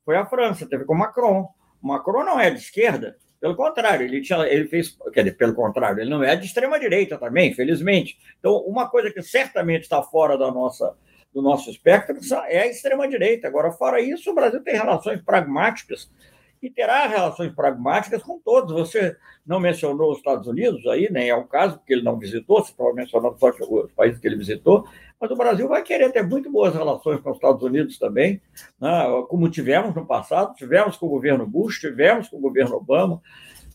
foi 0.05 0.15
à 0.15 0.27
França, 0.27 0.69
teve 0.69 0.86
com 0.86 0.93
Macron, 0.93 1.57
Macron 1.81 2.24
não 2.24 2.39
é 2.39 2.50
de 2.50 2.60
esquerda, 2.60 3.17
pelo 3.39 3.55
contrário, 3.55 4.05
ele, 4.05 4.22
tinha, 4.22 4.39
ele 4.48 4.67
fez. 4.67 4.98
Quer 5.13 5.24
dizer, 5.24 5.38
pelo 5.38 5.53
contrário, 5.53 6.01
ele 6.01 6.10
não 6.10 6.24
é 6.24 6.36
de 6.36 6.46
extrema-direita 6.46 7.17
também, 7.17 7.53
felizmente. 7.53 8.17
Então, 8.39 8.57
uma 8.62 8.89
coisa 8.89 9.12
que 9.12 9.22
certamente 9.22 9.84
está 9.84 10.01
fora 10.01 10.38
da 10.38 10.51
nossa, 10.51 10.96
do 11.34 11.41
nosso 11.41 11.69
espectro 11.69 12.17
é 12.48 12.62
a 12.62 12.67
extrema-direita. 12.67 13.48
Agora, 13.48 13.72
fora 13.72 14.01
isso, 14.01 14.31
o 14.31 14.36
Brasil 14.36 14.63
tem 14.63 14.74
relações 14.74 15.22
pragmáticas 15.22 16.10
e 16.62 16.69
terá 16.69 17.05
relações 17.05 17.53
pragmáticas 17.53 18.24
com 18.24 18.39
todos. 18.39 18.74
Você 18.74 19.15
não 19.46 19.60
mencionou 19.60 20.12
os 20.12 20.17
Estados 20.17 20.48
Unidos 20.48 20.86
aí, 20.88 21.07
nem 21.12 21.29
é 21.29 21.36
o 21.36 21.46
caso, 21.46 21.77
porque 21.77 21.93
ele 21.93 22.03
não 22.03 22.17
visitou, 22.17 22.63
você 22.63 22.72
estava 22.72 22.91
mencionando 22.91 23.38
só 23.38 23.50
os 23.50 23.91
países 23.91 24.19
que 24.19 24.27
ele 24.27 24.38
visitou, 24.38 24.88
mas 25.20 25.32
o 25.32 25.36
Brasil 25.36 25.68
vai 25.68 25.82
querer 25.84 26.12
ter 26.12 26.24
muito 26.24 26.52
boas 26.52 26.74
relações 26.74 27.20
com 27.22 27.32
os 27.32 27.38
Estados 27.38 27.64
Unidos 27.64 27.98
também, 27.98 28.42
né? 28.80 29.06
como 29.30 29.50
tivemos 29.50 29.96
no 29.96 30.06
passado, 30.06 30.54
tivemos 30.56 30.98
com 30.98 31.08
o 31.08 31.10
governo 31.10 31.46
Bush, 31.46 31.80
tivemos 31.80 32.28
com 32.28 32.38
o 32.38 32.42
governo 32.42 32.76
Obama, 32.76 33.22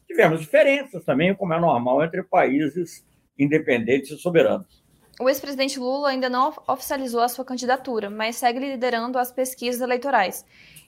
tivemos 0.06 0.40
diferenças 0.40 1.04
também, 1.04 1.34
como 1.34 1.52
é 1.52 1.60
normal 1.60 2.04
entre 2.04 2.22
países 2.22 3.04
independentes 3.38 4.10
e 4.10 4.18
soberanos. 4.18 4.82
O 5.20 5.28
ex-presidente 5.28 5.78
Lula 5.78 6.08
ainda 6.08 6.28
não 6.28 6.52
oficializou 6.66 7.20
a 7.20 7.28
sua 7.28 7.44
candidatura, 7.44 8.08
mas 8.08 8.36
segue 8.36 8.58
liderando 8.58 9.18
as 9.18 9.30
pesquisas 9.30 9.80
eleitorais. 9.80 10.44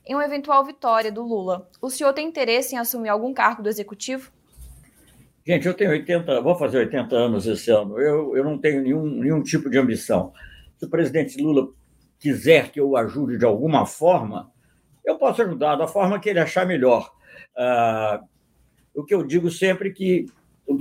Em 0.07 0.15
uma 0.15 0.25
eventual 0.25 0.65
vitória 0.65 1.13
do 1.13 1.23
Lula, 1.23 1.69
o 1.81 1.91
senhor 1.91 2.13
tem 2.13 2.29
interesse 2.29 2.75
em 2.75 2.79
assumir 2.79 3.09
algum 3.09 3.33
cargo 3.33 3.63
do 3.63 3.69
executivo? 3.69 4.33
Gente, 5.47 5.67
eu 5.67 5.75
tenho 5.75 5.91
80, 5.91 6.41
vou 6.41 6.55
fazer 6.55 6.79
80 6.79 7.15
anos 7.15 7.47
esse 7.47 7.71
ano. 7.71 8.01
Eu, 8.01 8.35
eu 8.35 8.43
não 8.43 8.57
tenho 8.57 8.83
nenhum, 8.83 9.05
nenhum 9.05 9.43
tipo 9.43 9.69
de 9.69 9.77
ambição. 9.77 10.33
Se 10.79 10.87
o 10.87 10.91
presidente 10.91 11.41
Lula 11.41 11.69
quiser 12.19 12.71
que 12.71 12.81
eu 12.81 12.97
ajude 12.97 13.37
de 13.37 13.45
alguma 13.45 13.85
forma, 13.85 14.51
eu 15.05 15.19
posso 15.19 15.43
ajudar 15.43 15.77
da 15.77 15.87
forma 15.87 16.19
que 16.19 16.31
ele 16.31 16.41
achar 16.41 16.67
melhor. 16.67 17.13
Uh, 17.55 18.25
o 18.95 19.05
que 19.05 19.15
eu 19.15 19.23
digo 19.23 19.51
sempre 19.51 19.93
que, 19.93 20.25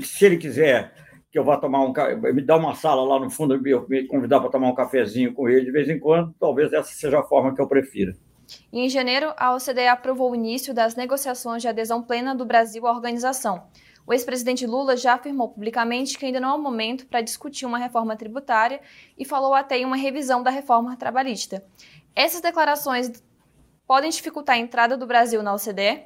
se 0.01 0.25
ele 0.25 0.37
quiser 0.37 0.93
que 1.29 1.37
eu 1.37 1.43
vá 1.43 1.57
tomar 1.57 1.83
um 1.83 1.91
me 2.33 2.41
dar 2.41 2.57
uma 2.57 2.75
sala 2.75 3.03
lá 3.03 3.19
no 3.19 3.29
fundo, 3.29 3.59
me 3.59 4.07
convidar 4.07 4.39
para 4.39 4.51
tomar 4.51 4.69
um 4.69 4.75
cafezinho 4.75 5.33
com 5.33 5.49
ele 5.49 5.65
de 5.65 5.71
vez 5.71 5.89
em 5.89 5.99
quando, 5.99 6.33
talvez 6.39 6.71
essa 6.71 6.93
seja 6.93 7.19
a 7.19 7.23
forma 7.23 7.53
que 7.53 7.61
eu 7.61 7.67
prefira. 7.67 8.13
em 8.71 8.87
janeiro, 8.87 9.33
a 9.35 9.55
OCDE 9.55 9.87
aprovou 9.87 10.31
o 10.31 10.35
início 10.35 10.73
das 10.73 10.95
negociações 10.95 11.61
de 11.61 11.67
adesão 11.67 12.03
plena 12.03 12.35
do 12.35 12.45
Brasil 12.45 12.85
à 12.87 12.91
organização. 12.91 13.63
O 14.05 14.13
ex-presidente 14.13 14.65
Lula 14.65 14.97
já 14.97 15.13
afirmou 15.13 15.49
publicamente 15.49 16.17
que 16.17 16.25
ainda 16.25 16.39
não 16.39 16.49
é 16.49 16.53
o 16.53 16.61
momento 16.61 17.05
para 17.07 17.21
discutir 17.21 17.65
uma 17.65 17.77
reforma 17.77 18.17
tributária 18.17 18.81
e 19.17 19.23
falou 19.23 19.53
até 19.53 19.77
em 19.77 19.85
uma 19.85 19.95
revisão 19.95 20.43
da 20.43 20.49
reforma 20.49 20.97
trabalhista. 20.97 21.63
Essas 22.13 22.41
declarações 22.41 23.23
podem 23.87 24.09
dificultar 24.09 24.55
a 24.55 24.59
entrada 24.59 24.97
do 24.97 25.07
Brasil 25.07 25.41
na 25.41 25.53
OCDE? 25.53 26.03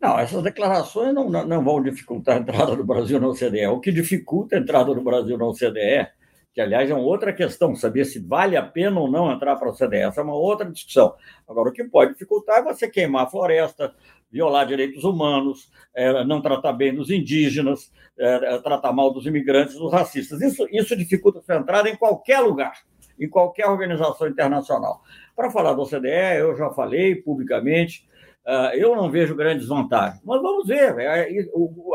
Não, 0.00 0.18
essas 0.18 0.42
declarações 0.42 1.14
não, 1.14 1.28
não, 1.28 1.62
vão 1.62 1.82
dificultar 1.82 2.36
a 2.36 2.40
entrada 2.40 2.74
do 2.74 2.84
Brasil 2.84 3.20
na 3.20 3.28
OCDE. 3.28 3.66
O 3.66 3.80
que 3.80 3.92
dificulta 3.92 4.56
a 4.56 4.58
entrada 4.58 4.94
do 4.94 5.00
Brasil 5.02 5.36
na 5.36 5.46
OCDE, 5.46 6.08
que 6.54 6.60
aliás 6.60 6.90
é 6.90 6.94
uma 6.94 7.04
outra 7.04 7.32
questão, 7.32 7.76
saber 7.76 8.06
se 8.06 8.18
vale 8.18 8.56
a 8.56 8.62
pena 8.62 8.98
ou 8.98 9.10
não 9.10 9.30
entrar 9.30 9.56
para 9.56 9.68
a 9.68 9.72
OCDE, 9.72 9.96
essa 9.96 10.22
é 10.22 10.24
uma 10.24 10.34
outra 10.34 10.70
discussão. 10.70 11.14
Agora, 11.46 11.68
o 11.68 11.72
que 11.72 11.84
pode 11.84 12.14
dificultar 12.14 12.58
é 12.58 12.62
você 12.62 12.88
queimar 12.88 13.26
a 13.26 13.30
floresta, 13.30 13.94
violar 14.30 14.66
direitos 14.66 15.04
humanos, 15.04 15.70
é, 15.94 16.24
não 16.24 16.40
tratar 16.40 16.72
bem 16.72 16.94
dos 16.94 17.10
indígenas, 17.10 17.90
é, 18.18 18.54
é, 18.54 18.58
tratar 18.58 18.92
mal 18.92 19.12
dos 19.12 19.26
imigrantes, 19.26 19.74
dos 19.74 19.92
racistas. 19.92 20.40
Isso, 20.40 20.66
isso 20.70 20.96
dificulta 20.96 21.40
sua 21.40 21.56
entrada 21.56 21.88
em 21.88 21.96
qualquer 21.96 22.40
lugar, 22.40 22.74
em 23.18 23.28
qualquer 23.28 23.66
organização 23.66 24.28
internacional. 24.28 25.02
Para 25.34 25.50
falar 25.50 25.72
da 25.74 25.82
OCDE, 25.82 26.38
eu 26.38 26.56
já 26.56 26.70
falei 26.70 27.16
publicamente, 27.16 28.06
uh, 28.46 28.74
eu 28.74 28.94
não 28.94 29.10
vejo 29.10 29.34
grandes 29.34 29.66
vantagens, 29.66 30.20
mas 30.24 30.40
vamos 30.40 30.66
ver. 30.66 30.98
É, 30.98 31.28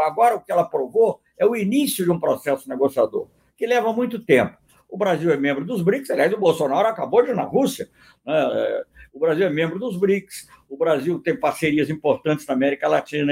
agora 0.06 0.36
o 0.36 0.42
que 0.42 0.52
ela 0.52 0.66
provou 0.66 1.20
é 1.38 1.46
o 1.46 1.56
início 1.56 2.04
de 2.04 2.12
um 2.12 2.20
processo 2.20 2.68
negociador, 2.68 3.28
que 3.58 3.66
leva 3.66 3.94
muito 3.94 4.20
tempo. 4.20 4.58
O 4.90 4.98
Brasil 4.98 5.32
é 5.32 5.38
membro 5.38 5.66
dos 5.66 5.82
BRICS, 5.82 6.12
aliás, 6.12 6.34
o 6.34 6.40
Bolsonaro 6.40 6.88
acabou 6.88 7.22
de 7.24 7.32
ir 7.32 7.36
na 7.36 7.44
Rússia. 7.44 7.90
Né? 8.26 8.84
O 9.16 9.20
Brasil 9.20 9.48
é 9.48 9.50
membro 9.50 9.80
dos 9.80 9.96
BRICS, 9.96 10.46
o 10.68 10.76
Brasil 10.76 11.18
tem 11.20 11.40
parcerias 11.40 11.90
importantes 11.90 12.46
na 12.46 12.54
América 12.54 12.86
Latina 12.86 13.32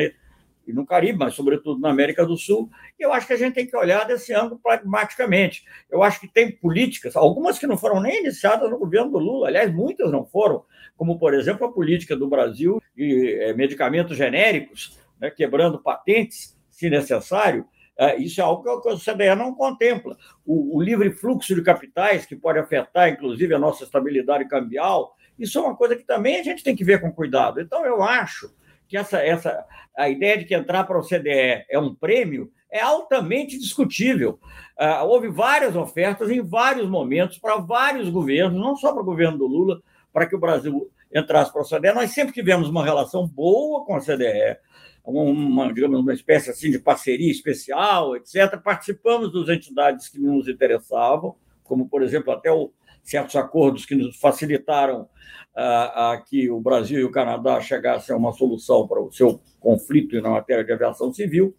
e 0.66 0.72
no 0.72 0.86
Caribe, 0.86 1.20
mas 1.20 1.34
sobretudo 1.34 1.82
na 1.82 1.90
América 1.90 2.26
do 2.26 2.38
Sul. 2.38 2.70
E 2.98 3.04
eu 3.04 3.12
acho 3.12 3.28
que 3.28 3.34
a 3.34 3.38
gente 3.38 3.54
tem 3.54 3.68
que 3.68 3.76
olhar 3.76 4.08
desse 4.08 4.34
ângulo 4.34 4.58
pragmaticamente. 4.64 5.66
Eu 5.92 6.02
acho 6.02 6.22
que 6.22 6.28
tem 6.30 6.50
políticas, 6.50 7.18
algumas 7.18 7.60
que 7.60 7.68
não 7.68 7.78
foram 7.78 8.00
nem 8.00 8.22
iniciadas 8.22 8.70
no 8.70 8.80
governo 8.80 9.12
do 9.12 9.18
Lula, 9.18 9.50
aliás, 9.50 9.74
muitas 9.74 10.10
não 10.10 10.26
foram, 10.26 10.64
como, 10.96 11.20
por 11.20 11.34
exemplo, 11.34 11.68
a 11.68 11.72
política 11.74 12.16
do 12.16 12.30
Brasil 12.30 12.82
de 12.96 13.34
é, 13.42 13.54
medicamentos 13.54 14.16
genéricos, 14.16 14.98
né, 15.20 15.30
quebrando 15.32 15.84
patentes, 15.84 16.58
se 16.70 16.90
necessário. 16.90 17.66
É, 18.00 18.16
isso 18.16 18.40
é 18.40 18.44
algo 18.44 18.64
que 18.64 18.88
a 18.88 18.94
OCDE 18.94 19.36
não 19.36 19.54
contempla. 19.54 20.18
O, 20.46 20.78
o 20.78 20.82
livre 20.82 21.12
fluxo 21.12 21.54
de 21.54 21.62
capitais, 21.62 22.26
que 22.26 22.38
pode 22.38 22.58
afetar, 22.58 23.10
inclusive, 23.10 23.54
a 23.54 23.60
nossa 23.60 23.84
estabilidade 23.84 24.48
cambial, 24.48 25.14
isso 25.38 25.58
é 25.60 25.62
uma 25.62 25.76
coisa 25.76 25.96
que 25.96 26.04
também 26.04 26.40
a 26.40 26.44
gente 26.44 26.64
tem 26.64 26.76
que 26.76 26.84
ver 26.84 27.02
com 27.02 27.12
cuidado. 27.12 27.60
Então, 27.60 27.86
eu 27.86 28.02
acho 28.02 28.54
que 28.88 28.98
essa, 28.98 29.18
essa 29.20 29.66
a 29.98 30.10
ideia 30.10 30.38
de 30.38 30.46
que 30.46 30.56
entrar 30.56 30.84
para 30.84 31.00
o 31.00 31.04
CDE 31.04 31.66
é 31.70 31.80
um 31.80 31.94
prêmio 31.94 32.52
é 32.70 32.82
altamente 32.82 33.58
discutível. 33.60 34.40
Uh, 34.80 35.06
houve 35.06 35.30
várias 35.30 35.76
ofertas 35.76 36.32
em 36.32 36.42
vários 36.42 36.90
momentos 36.90 37.38
para 37.38 37.58
vários 37.58 38.10
governos, 38.10 38.60
não 38.60 38.76
só 38.76 38.92
para 38.92 39.04
o 39.04 39.06
governo 39.06 39.38
do 39.38 39.46
Lula, 39.46 39.82
para 40.12 40.26
que 40.26 40.36
o 40.36 40.40
Brasil 40.40 40.90
entrasse 41.14 41.54
para 41.54 41.62
o 41.62 41.66
CDE. 41.66 41.94
Nós 41.94 42.12
sempre 42.12 42.34
tivemos 42.34 42.68
uma 42.70 42.84
relação 42.84 43.28
boa 43.28 43.86
com 43.86 43.96
a 43.96 44.00
CDE, 44.00 44.58
uma, 45.06 45.72
digamos, 45.72 46.00
uma 46.00 46.14
espécie 46.14 46.50
assim 46.50 46.72
de 46.72 46.80
parceria 46.80 47.32
especial, 47.32 48.16
etc. 48.16 48.60
Participamos 48.64 49.32
das 49.32 49.56
entidades 49.56 50.10
que 50.10 50.20
nos 50.20 50.48
interessavam, 50.48 51.36
como, 51.64 51.88
por 51.88 52.02
exemplo, 52.02 52.34
até 52.34 52.52
o, 52.52 52.72
certos 53.04 53.36
acordos 53.36 53.86
que 53.86 53.96
nos 53.96 54.18
facilitaram 54.18 55.08
a, 55.56 56.14
a 56.14 56.18
que 56.22 56.50
o 56.50 56.60
Brasil 56.60 57.00
e 57.00 57.04
o 57.04 57.12
Canadá 57.12 57.60
chegassem 57.62 58.14
a 58.14 58.18
uma 58.18 58.32
solução 58.32 58.88
para 58.88 59.02
o 59.02 59.12
seu 59.12 59.40
conflito 59.60 60.20
na 60.22 60.30
matéria 60.30 60.64
de 60.64 60.74
aviação 60.74 61.14
civil, 61.14 61.56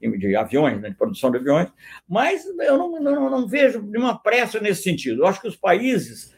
de 0.00 0.34
aviões, 0.34 0.80
né, 0.80 0.90
de 0.90 0.96
produção 0.96 1.30
de 1.30 1.38
aviões, 1.38 1.68
mas 2.08 2.44
eu 2.46 2.76
não, 2.76 3.00
não, 3.00 3.30
não 3.30 3.46
vejo 3.46 3.80
nenhuma 3.82 4.18
pressa 4.18 4.60
nesse 4.60 4.82
sentido. 4.82 5.22
Eu 5.22 5.26
acho 5.26 5.40
que 5.40 5.48
os 5.48 5.56
países 5.56 6.34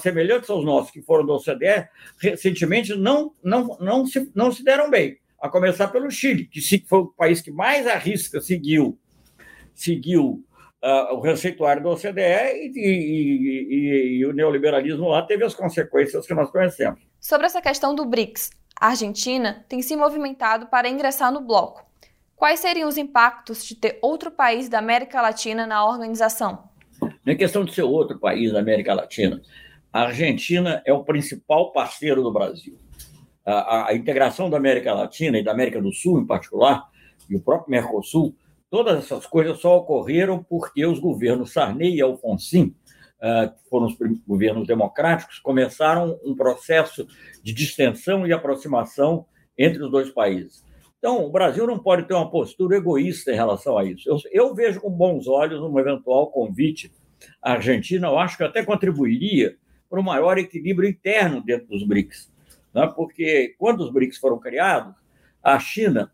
semelhantes 0.00 0.48
aos 0.50 0.64
nossos, 0.64 0.90
que 0.90 1.02
foram 1.02 1.26
da 1.26 1.34
OCDE, 1.34 1.88
recentemente 2.18 2.94
não, 2.94 3.34
não, 3.42 3.76
não, 3.80 4.06
se, 4.06 4.30
não 4.34 4.52
se 4.52 4.62
deram 4.62 4.90
bem. 4.90 5.18
A 5.40 5.48
começar 5.48 5.88
pelo 5.88 6.10
Chile, 6.10 6.44
que 6.44 6.60
foi 6.86 7.00
o 7.00 7.06
país 7.06 7.40
que 7.40 7.50
mais 7.50 7.86
arrisca 7.86 8.40
seguiu, 8.40 8.96
seguiu 9.74 10.44
uh, 10.82 11.14
o 11.14 11.20
receituário 11.20 11.82
da 11.82 11.90
OCDE 11.90 12.20
e, 12.20 12.72
e, 12.74 13.68
e, 13.70 14.18
e, 14.18 14.26
o 14.26 14.32
neoliberalismo 14.32 15.08
lá 15.08 15.22
teve 15.22 15.44
as 15.44 15.54
consequências 15.54 16.26
que 16.26 16.34
nós 16.34 16.50
conhecemos. 16.50 17.00
Sobre 17.20 17.46
essa 17.46 17.62
questão 17.62 17.94
do 17.94 18.04
BRICS, 18.04 18.50
a 18.78 18.88
Argentina 18.88 19.64
tem 19.68 19.80
se 19.80 19.96
movimentado 19.96 20.66
para 20.66 20.88
ingressar 20.88 21.32
no 21.32 21.40
bloco. 21.40 21.86
Quais 22.34 22.58
seriam 22.58 22.88
os 22.88 22.98
impactos 22.98 23.64
de 23.64 23.76
ter 23.76 23.98
outro 24.02 24.30
país 24.30 24.68
da 24.68 24.80
América 24.80 25.22
Latina 25.22 25.64
na 25.66 25.86
organização? 25.86 26.64
Não 27.00 27.32
é 27.32 27.36
questão 27.36 27.64
de 27.64 27.72
ser 27.72 27.82
outro 27.82 28.18
país 28.18 28.52
da 28.52 28.58
América 28.58 28.92
Latina. 28.94 29.40
A 29.92 30.02
Argentina 30.02 30.82
é 30.84 30.92
o 30.92 31.04
principal 31.04 31.70
parceiro 31.70 32.22
do 32.22 32.32
Brasil. 32.32 32.76
A, 33.46 33.52
a, 33.52 33.88
a 33.90 33.94
integração 33.94 34.50
da 34.50 34.56
América 34.56 34.92
Latina 34.92 35.38
e 35.38 35.44
da 35.44 35.52
América 35.52 35.80
do 35.80 35.92
Sul, 35.92 36.20
em 36.20 36.26
particular, 36.26 36.88
e 37.30 37.36
o 37.36 37.40
próprio 37.40 37.70
Mercosul, 37.70 38.34
Todas 38.72 39.04
essas 39.04 39.26
coisas 39.26 39.60
só 39.60 39.76
ocorreram 39.76 40.42
porque 40.42 40.86
os 40.86 40.98
governos 40.98 41.52
Sarney 41.52 41.94
e 41.94 42.00
Alfonsin, 42.00 42.74
ah, 43.20 43.52
que 43.54 43.68
foram 43.68 43.84
os 43.86 43.94
governos 44.26 44.66
democráticos, 44.66 45.38
começaram 45.40 46.18
um 46.24 46.34
processo 46.34 47.06
de 47.42 47.52
distensão 47.52 48.26
e 48.26 48.32
aproximação 48.32 49.26
entre 49.58 49.82
os 49.82 49.90
dois 49.90 50.08
países. 50.08 50.64
Então, 50.98 51.22
o 51.22 51.30
Brasil 51.30 51.66
não 51.66 51.78
pode 51.78 52.04
ter 52.04 52.14
uma 52.14 52.30
postura 52.30 52.78
egoísta 52.78 53.30
em 53.30 53.34
relação 53.34 53.76
a 53.76 53.84
isso. 53.84 54.08
Eu, 54.08 54.16
eu 54.32 54.54
vejo 54.54 54.80
com 54.80 54.88
bons 54.88 55.28
olhos 55.28 55.60
um 55.60 55.78
eventual 55.78 56.30
convite 56.30 56.90
à 57.42 57.52
Argentina, 57.52 58.06
eu 58.08 58.18
acho 58.18 58.38
que 58.38 58.42
até 58.42 58.64
contribuiria 58.64 59.54
para 59.90 60.00
um 60.00 60.02
maior 60.02 60.38
equilíbrio 60.38 60.88
interno 60.88 61.44
dentro 61.44 61.66
dos 61.66 61.86
BRICS. 61.86 62.32
Né? 62.72 62.90
Porque 62.96 63.54
quando 63.58 63.82
os 63.82 63.92
BRICS 63.92 64.16
foram 64.16 64.38
criados, 64.38 64.94
a 65.42 65.58
China 65.58 66.10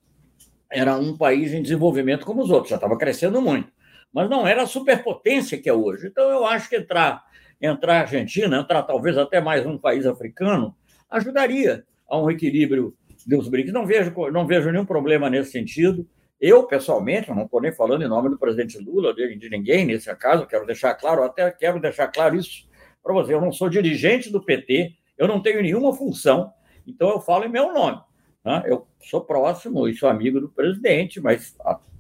era 0.71 0.97
um 0.97 1.17
país 1.17 1.53
em 1.53 1.63
desenvolvimento 1.63 2.27
como 2.27 2.43
os 2.43 2.51
outros, 2.51 2.71
já 2.71 2.77
estava 2.77 2.97
crescendo 2.99 3.41
muito, 3.41 3.73
mas 4.13 4.29
não 4.29 4.47
era 4.47 4.63
a 4.63 4.67
superpotência 4.67 5.59
que 5.59 5.69
é 5.69 5.73
hoje. 5.73 6.09
Então, 6.09 6.29
eu 6.31 6.47
acho 6.47 6.69
que 6.69 6.77
entrar, 6.77 7.25
entrar 7.61 7.97
a 7.97 8.01
Argentina, 8.01 8.59
entrar 8.59 8.83
talvez 8.83 9.17
até 9.17 9.41
mais 9.41 9.65
um 9.67 9.79
país 9.79 10.07
africano, 10.07 10.75
ajudaria 11.11 11.85
a 12.09 12.19
um 12.19 12.31
equilíbrio 12.31 12.95
dos 13.27 13.49
BRICS. 13.49 13.73
Não 13.73 13.87
vejo, 13.87 14.13
não 14.33 14.47
vejo 14.47 14.71
nenhum 14.71 14.85
problema 14.85 15.29
nesse 15.29 15.53
sentido. 15.53 16.07
Eu, 16.41 16.65
pessoalmente, 16.65 17.31
não 17.31 17.45
estou 17.45 17.61
nem 17.61 17.73
falando 17.73 18.03
em 18.03 18.09
nome 18.09 18.29
do 18.29 18.39
presidente 18.39 18.79
Lula, 18.79 19.13
de, 19.13 19.37
de 19.37 19.51
ninguém 19.51 19.85
nesse 19.85 20.15
caso, 20.17 20.47
quero 20.47 20.65
deixar 20.65 20.95
claro, 20.95 21.25
até 21.25 21.51
quero 21.51 21.81
deixar 21.81 22.09
claro 22.09 22.37
isso 22.37 22.69
para 23.03 23.13
você. 23.13 23.35
Eu 23.35 23.41
não 23.41 23.51
sou 23.51 23.69
dirigente 23.69 24.31
do 24.31 24.43
PT, 24.43 24.93
eu 25.17 25.27
não 25.27 25.43
tenho 25.43 25.61
nenhuma 25.63 25.93
função, 25.93 26.53
então 26.87 27.11
eu 27.11 27.21
falo 27.21 27.45
em 27.45 27.49
meu 27.49 27.73
nome. 27.73 28.01
Né? 28.49 28.63
Eu 28.65 28.87
sou 28.99 29.21
próximo 29.21 29.87
e 29.87 29.95
sou 29.95 30.09
amigo 30.09 30.41
do 30.41 30.49
presidente, 30.49 31.21
mas, 31.21 31.55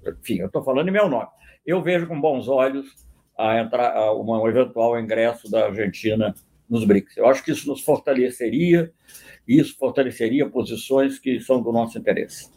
enfim, 0.07 0.39
eu 0.39 0.47
estou 0.47 0.65
falando 0.65 0.89
em 0.89 0.93
meu 0.93 1.07
nome. 1.07 1.29
Eu 1.67 1.83
vejo 1.83 2.07
com 2.07 2.19
bons 2.19 2.49
olhos 2.49 2.87
a 3.37 3.61
entrar, 3.61 3.95
a 3.95 4.17
um 4.17 4.49
eventual 4.49 4.99
ingresso 4.99 5.51
da 5.51 5.67
Argentina 5.67 6.35
nos 6.67 6.87
BRICS. 6.87 7.19
Eu 7.19 7.29
acho 7.29 7.45
que 7.45 7.53
isso 7.53 7.69
nos 7.69 7.83
fortaleceria, 7.83 8.91
isso 9.47 9.77
fortaleceria 9.77 10.49
posições 10.49 11.19
que 11.19 11.39
são 11.39 11.61
do 11.61 11.71
nosso 11.71 11.99
interesse. 11.99 12.51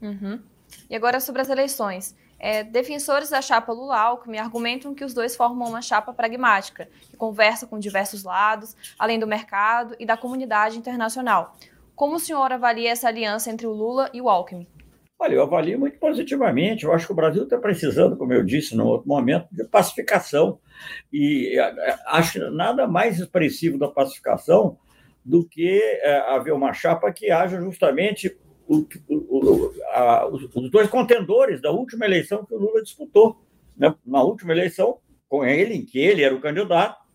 Uhum. 0.00 0.40
E 0.88 0.94
agora 0.94 1.18
sobre 1.18 1.42
as 1.42 1.48
eleições. 1.48 2.16
É, 2.38 2.62
defensores 2.62 3.30
da 3.30 3.42
chapa 3.42 3.72
Lula-Alckmin 3.72 4.38
argumentam 4.38 4.94
que 4.94 5.04
os 5.04 5.12
dois 5.12 5.34
formam 5.34 5.70
uma 5.70 5.82
chapa 5.82 6.12
pragmática, 6.12 6.88
que 7.10 7.16
conversa 7.16 7.66
com 7.66 7.80
diversos 7.80 8.22
lados, 8.22 8.76
além 8.96 9.18
do 9.18 9.26
mercado 9.26 9.96
e 9.98 10.06
da 10.06 10.16
comunidade 10.16 10.78
internacional. 10.78 11.56
Como 11.96 12.16
o 12.16 12.20
senhor 12.20 12.52
avalia 12.52 12.90
essa 12.90 13.08
aliança 13.08 13.50
entre 13.50 13.66
o 13.66 13.72
Lula 13.72 14.10
e 14.12 14.20
o 14.20 14.28
Alckmin? 14.28 14.66
Olha, 15.18 15.34
eu 15.34 15.42
avalio 15.42 15.80
muito 15.80 15.98
positivamente. 15.98 16.84
Eu 16.84 16.92
acho 16.92 17.06
que 17.06 17.12
o 17.12 17.16
Brasil 17.16 17.44
está 17.44 17.56
precisando, 17.56 18.18
como 18.18 18.34
eu 18.34 18.44
disse 18.44 18.76
no 18.76 18.86
outro 18.86 19.08
momento, 19.08 19.48
de 19.50 19.64
pacificação. 19.64 20.58
E 21.10 21.58
acho 22.06 22.50
nada 22.50 22.86
mais 22.86 23.18
expressivo 23.18 23.78
da 23.78 23.88
pacificação 23.88 24.78
do 25.24 25.42
que 25.48 25.80
é, 26.02 26.18
haver 26.34 26.52
uma 26.52 26.74
chapa 26.74 27.10
que 27.10 27.30
haja 27.30 27.58
justamente 27.62 28.36
o, 28.68 28.86
o, 29.08 29.72
a, 29.94 30.28
os 30.28 30.70
dois 30.70 30.90
contendores 30.90 31.62
da 31.62 31.70
última 31.70 32.04
eleição 32.04 32.44
que 32.44 32.54
o 32.54 32.58
Lula 32.58 32.82
disputou. 32.82 33.40
Né? 33.74 33.94
Na 34.04 34.22
última 34.22 34.52
eleição, 34.52 34.98
com 35.30 35.46
ele, 35.46 35.74
em 35.74 35.84
que 35.84 35.98
ele 35.98 36.22
era 36.22 36.34
o 36.34 36.40
candidato, 36.42 37.05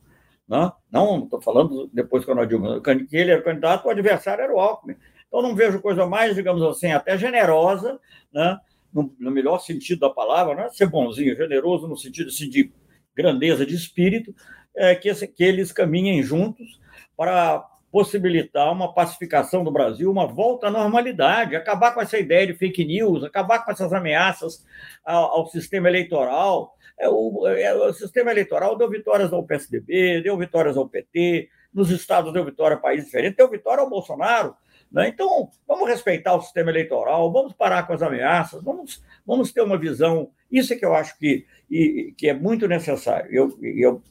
né? 0.51 0.70
não 0.91 1.24
estou 1.24 1.41
falando 1.41 1.89
depois 1.93 2.25
que 2.25 2.31
o 2.31 2.46
Dilma, 2.46 2.81
que 2.81 3.15
ele 3.15 3.31
era 3.31 3.39
o 3.39 3.43
candidato, 3.43 3.86
o 3.86 3.89
adversário 3.89 4.43
era 4.43 4.53
o 4.53 4.60
Alckmin. 4.60 4.98
Então, 5.25 5.41
não 5.41 5.55
vejo 5.55 5.81
coisa 5.81 6.05
mais, 6.05 6.36
digamos 6.36 6.62
assim, 6.62 6.91
até 6.91 7.17
generosa, 7.17 7.98
né? 8.34 8.60
no, 8.93 9.15
no 9.17 9.31
melhor 9.31 9.60
sentido 9.60 10.01
da 10.01 10.10
palavra, 10.10 10.53
né? 10.53 10.70
ser 10.72 10.88
bonzinho, 10.88 11.38
generoso, 11.38 11.88
no 11.88 11.96
sentido 11.96 12.27
assim, 12.27 12.50
de 12.50 12.70
grandeza 13.15 13.65
de 13.65 13.74
espírito, 13.74 14.36
é, 14.75 14.93
que, 14.93 15.10
que 15.27 15.43
eles 15.43 15.72
caminhem 15.72 16.22
juntos 16.22 16.81
para 17.15 17.65
possibilitar 17.91 18.71
uma 18.71 18.93
pacificação 18.93 19.63
do 19.63 19.71
Brasil, 19.71 20.10
uma 20.10 20.25
volta 20.25 20.67
à 20.67 20.71
normalidade, 20.71 21.55
acabar 21.55 21.93
com 21.93 22.01
essa 22.01 22.17
ideia 22.17 22.48
de 22.48 22.53
fake 22.53 22.86
news, 22.86 23.24
acabar 23.24 23.65
com 23.65 23.71
essas 23.71 23.91
ameaças 23.91 24.65
ao, 25.03 25.39
ao 25.39 25.48
sistema 25.48 25.89
eleitoral. 25.89 26.75
É, 26.98 27.10
o, 27.10 27.48
é, 27.48 27.74
o, 27.74 27.93
sistema 27.93 28.31
eleitoral 28.31 28.77
deu 28.77 28.89
vitórias 28.89 29.33
ao 29.33 29.43
PSDB, 29.43 30.21
deu 30.21 30.38
vitórias 30.38 30.77
ao 30.77 30.88
PT, 30.88 31.50
nos 31.74 31.89
estados 31.89 32.31
deu 32.31 32.45
vitória 32.45 32.77
a 32.77 32.79
países 32.79 33.05
diferentes, 33.07 33.36
deu 33.36 33.50
vitória 33.50 33.81
ao 33.81 33.89
Bolsonaro. 33.89 34.55
Né? 34.91 35.07
Então, 35.10 35.50
vamos 35.67 35.89
respeitar 35.89 36.36
o 36.36 36.41
sistema 36.41 36.69
eleitoral, 36.69 37.31
vamos 37.31 37.53
parar 37.53 37.88
com 37.88 37.93
as 37.93 38.01
ameaças, 38.01 38.63
vamos, 38.63 39.03
vamos 39.25 39.51
ter 39.51 39.62
uma 39.62 39.77
visão. 39.77 40.29
Isso 40.51 40.74
é 40.74 40.75
que 40.75 40.86
eu 40.86 40.93
acho 40.93 41.17
que, 41.17 41.45
e, 41.69 42.13
que 42.17 42.29
é 42.29 42.33
muito 42.33 42.67
necessário. 42.67 43.29
Eu, 43.33 43.57
eu, 43.62 44.01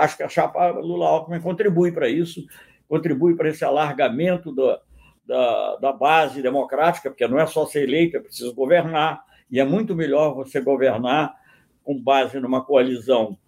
acho 0.00 0.16
que 0.16 0.22
a 0.22 0.28
chapa 0.28 0.70
Lula-Alckmin 0.70 1.40
contribui 1.40 1.92
para 1.92 2.08
isso, 2.08 2.44
contribui 2.88 3.36
para 3.36 3.48
esse 3.48 3.64
alargamento 3.64 4.54
da, 4.54 4.80
da, 5.26 5.76
da 5.76 5.92
base 5.92 6.42
democrática, 6.42 7.10
porque 7.10 7.26
não 7.26 7.38
é 7.38 7.46
só 7.46 7.66
ser 7.66 7.84
eleito, 7.84 8.16
é 8.16 8.20
preciso 8.20 8.54
governar, 8.54 9.22
e 9.50 9.60
é 9.60 9.64
muito 9.64 9.94
melhor 9.94 10.34
você 10.34 10.60
governar 10.60 11.34
com 11.82 12.00
base 12.00 12.40
numa 12.40 12.64
coalizão 12.64 13.38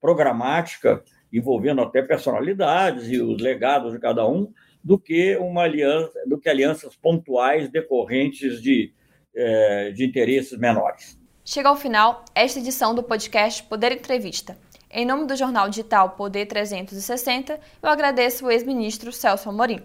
programática, 0.00 1.02
envolvendo 1.32 1.80
até 1.82 2.02
personalidades 2.02 3.08
e 3.08 3.20
os 3.20 3.40
legados 3.40 3.92
de 3.92 3.98
cada 3.98 4.28
um, 4.28 4.52
do 4.82 4.98
que 4.98 5.36
uma 5.36 5.62
aliança, 5.62 6.12
do 6.26 6.38
que 6.38 6.48
alianças 6.48 6.94
pontuais 6.94 7.68
decorrentes 7.70 8.62
de, 8.62 8.92
é, 9.34 9.90
de 9.90 10.04
interesses 10.04 10.58
menores. 10.58 11.18
Chega 11.44 11.68
ao 11.68 11.76
final 11.76 12.24
esta 12.34 12.58
edição 12.58 12.94
do 12.94 13.02
podcast 13.02 13.62
Poder 13.64 13.92
Entrevista. 13.92 14.56
Em 14.90 15.04
nome 15.04 15.26
do 15.26 15.34
jornal 15.36 15.68
digital 15.68 16.10
Poder 16.10 16.46
360, 16.46 17.58
eu 17.82 17.88
agradeço 17.88 18.46
o 18.46 18.50
ex-ministro 18.50 19.12
Celso 19.12 19.48
Amorim. 19.48 19.82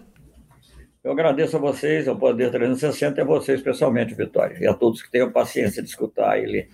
Eu 1.02 1.10
agradeço 1.10 1.56
a 1.56 1.60
vocês, 1.60 2.06
ao 2.06 2.16
Poder 2.16 2.52
360 2.52 3.18
e 3.18 3.22
a 3.22 3.24
vocês 3.24 3.60
pessoalmente, 3.60 4.14
Vitória, 4.14 4.56
e 4.60 4.66
a 4.66 4.72
todos 4.72 5.02
que 5.02 5.10
tenham 5.10 5.32
paciência 5.32 5.82
de 5.82 5.88
escutar 5.88 6.38
e 6.38 6.46
ler. 6.46 6.70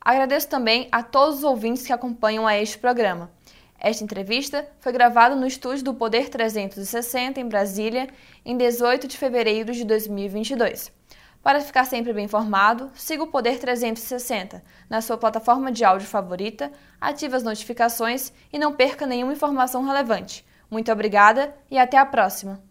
Agradeço 0.00 0.48
também 0.48 0.88
a 0.90 1.04
todos 1.04 1.38
os 1.38 1.44
ouvintes 1.44 1.86
que 1.86 1.92
acompanham 1.92 2.44
a 2.44 2.58
este 2.58 2.76
programa. 2.76 3.30
Esta 3.78 4.02
entrevista 4.02 4.68
foi 4.80 4.92
gravada 4.92 5.36
no 5.36 5.46
estúdio 5.46 5.84
do 5.84 5.94
Poder 5.94 6.28
360 6.28 7.40
em 7.40 7.48
Brasília, 7.48 8.08
em 8.44 8.56
18 8.56 9.06
de 9.06 9.16
fevereiro 9.16 9.72
de 9.72 9.84
2022. 9.84 10.90
Para 11.42 11.60
ficar 11.60 11.84
sempre 11.84 12.12
bem 12.12 12.26
informado, 12.26 12.90
siga 12.94 13.24
o 13.24 13.26
Poder 13.26 13.58
360 13.58 14.62
na 14.88 15.00
sua 15.00 15.18
plataforma 15.18 15.72
de 15.72 15.84
áudio 15.84 16.06
favorita, 16.06 16.70
ative 17.00 17.34
as 17.34 17.42
notificações 17.42 18.32
e 18.52 18.58
não 18.58 18.72
perca 18.72 19.06
nenhuma 19.06 19.32
informação 19.32 19.84
relevante. 19.84 20.46
Muito 20.70 20.92
obrigada 20.92 21.52
e 21.68 21.78
até 21.78 21.98
a 21.98 22.06
próxima! 22.06 22.62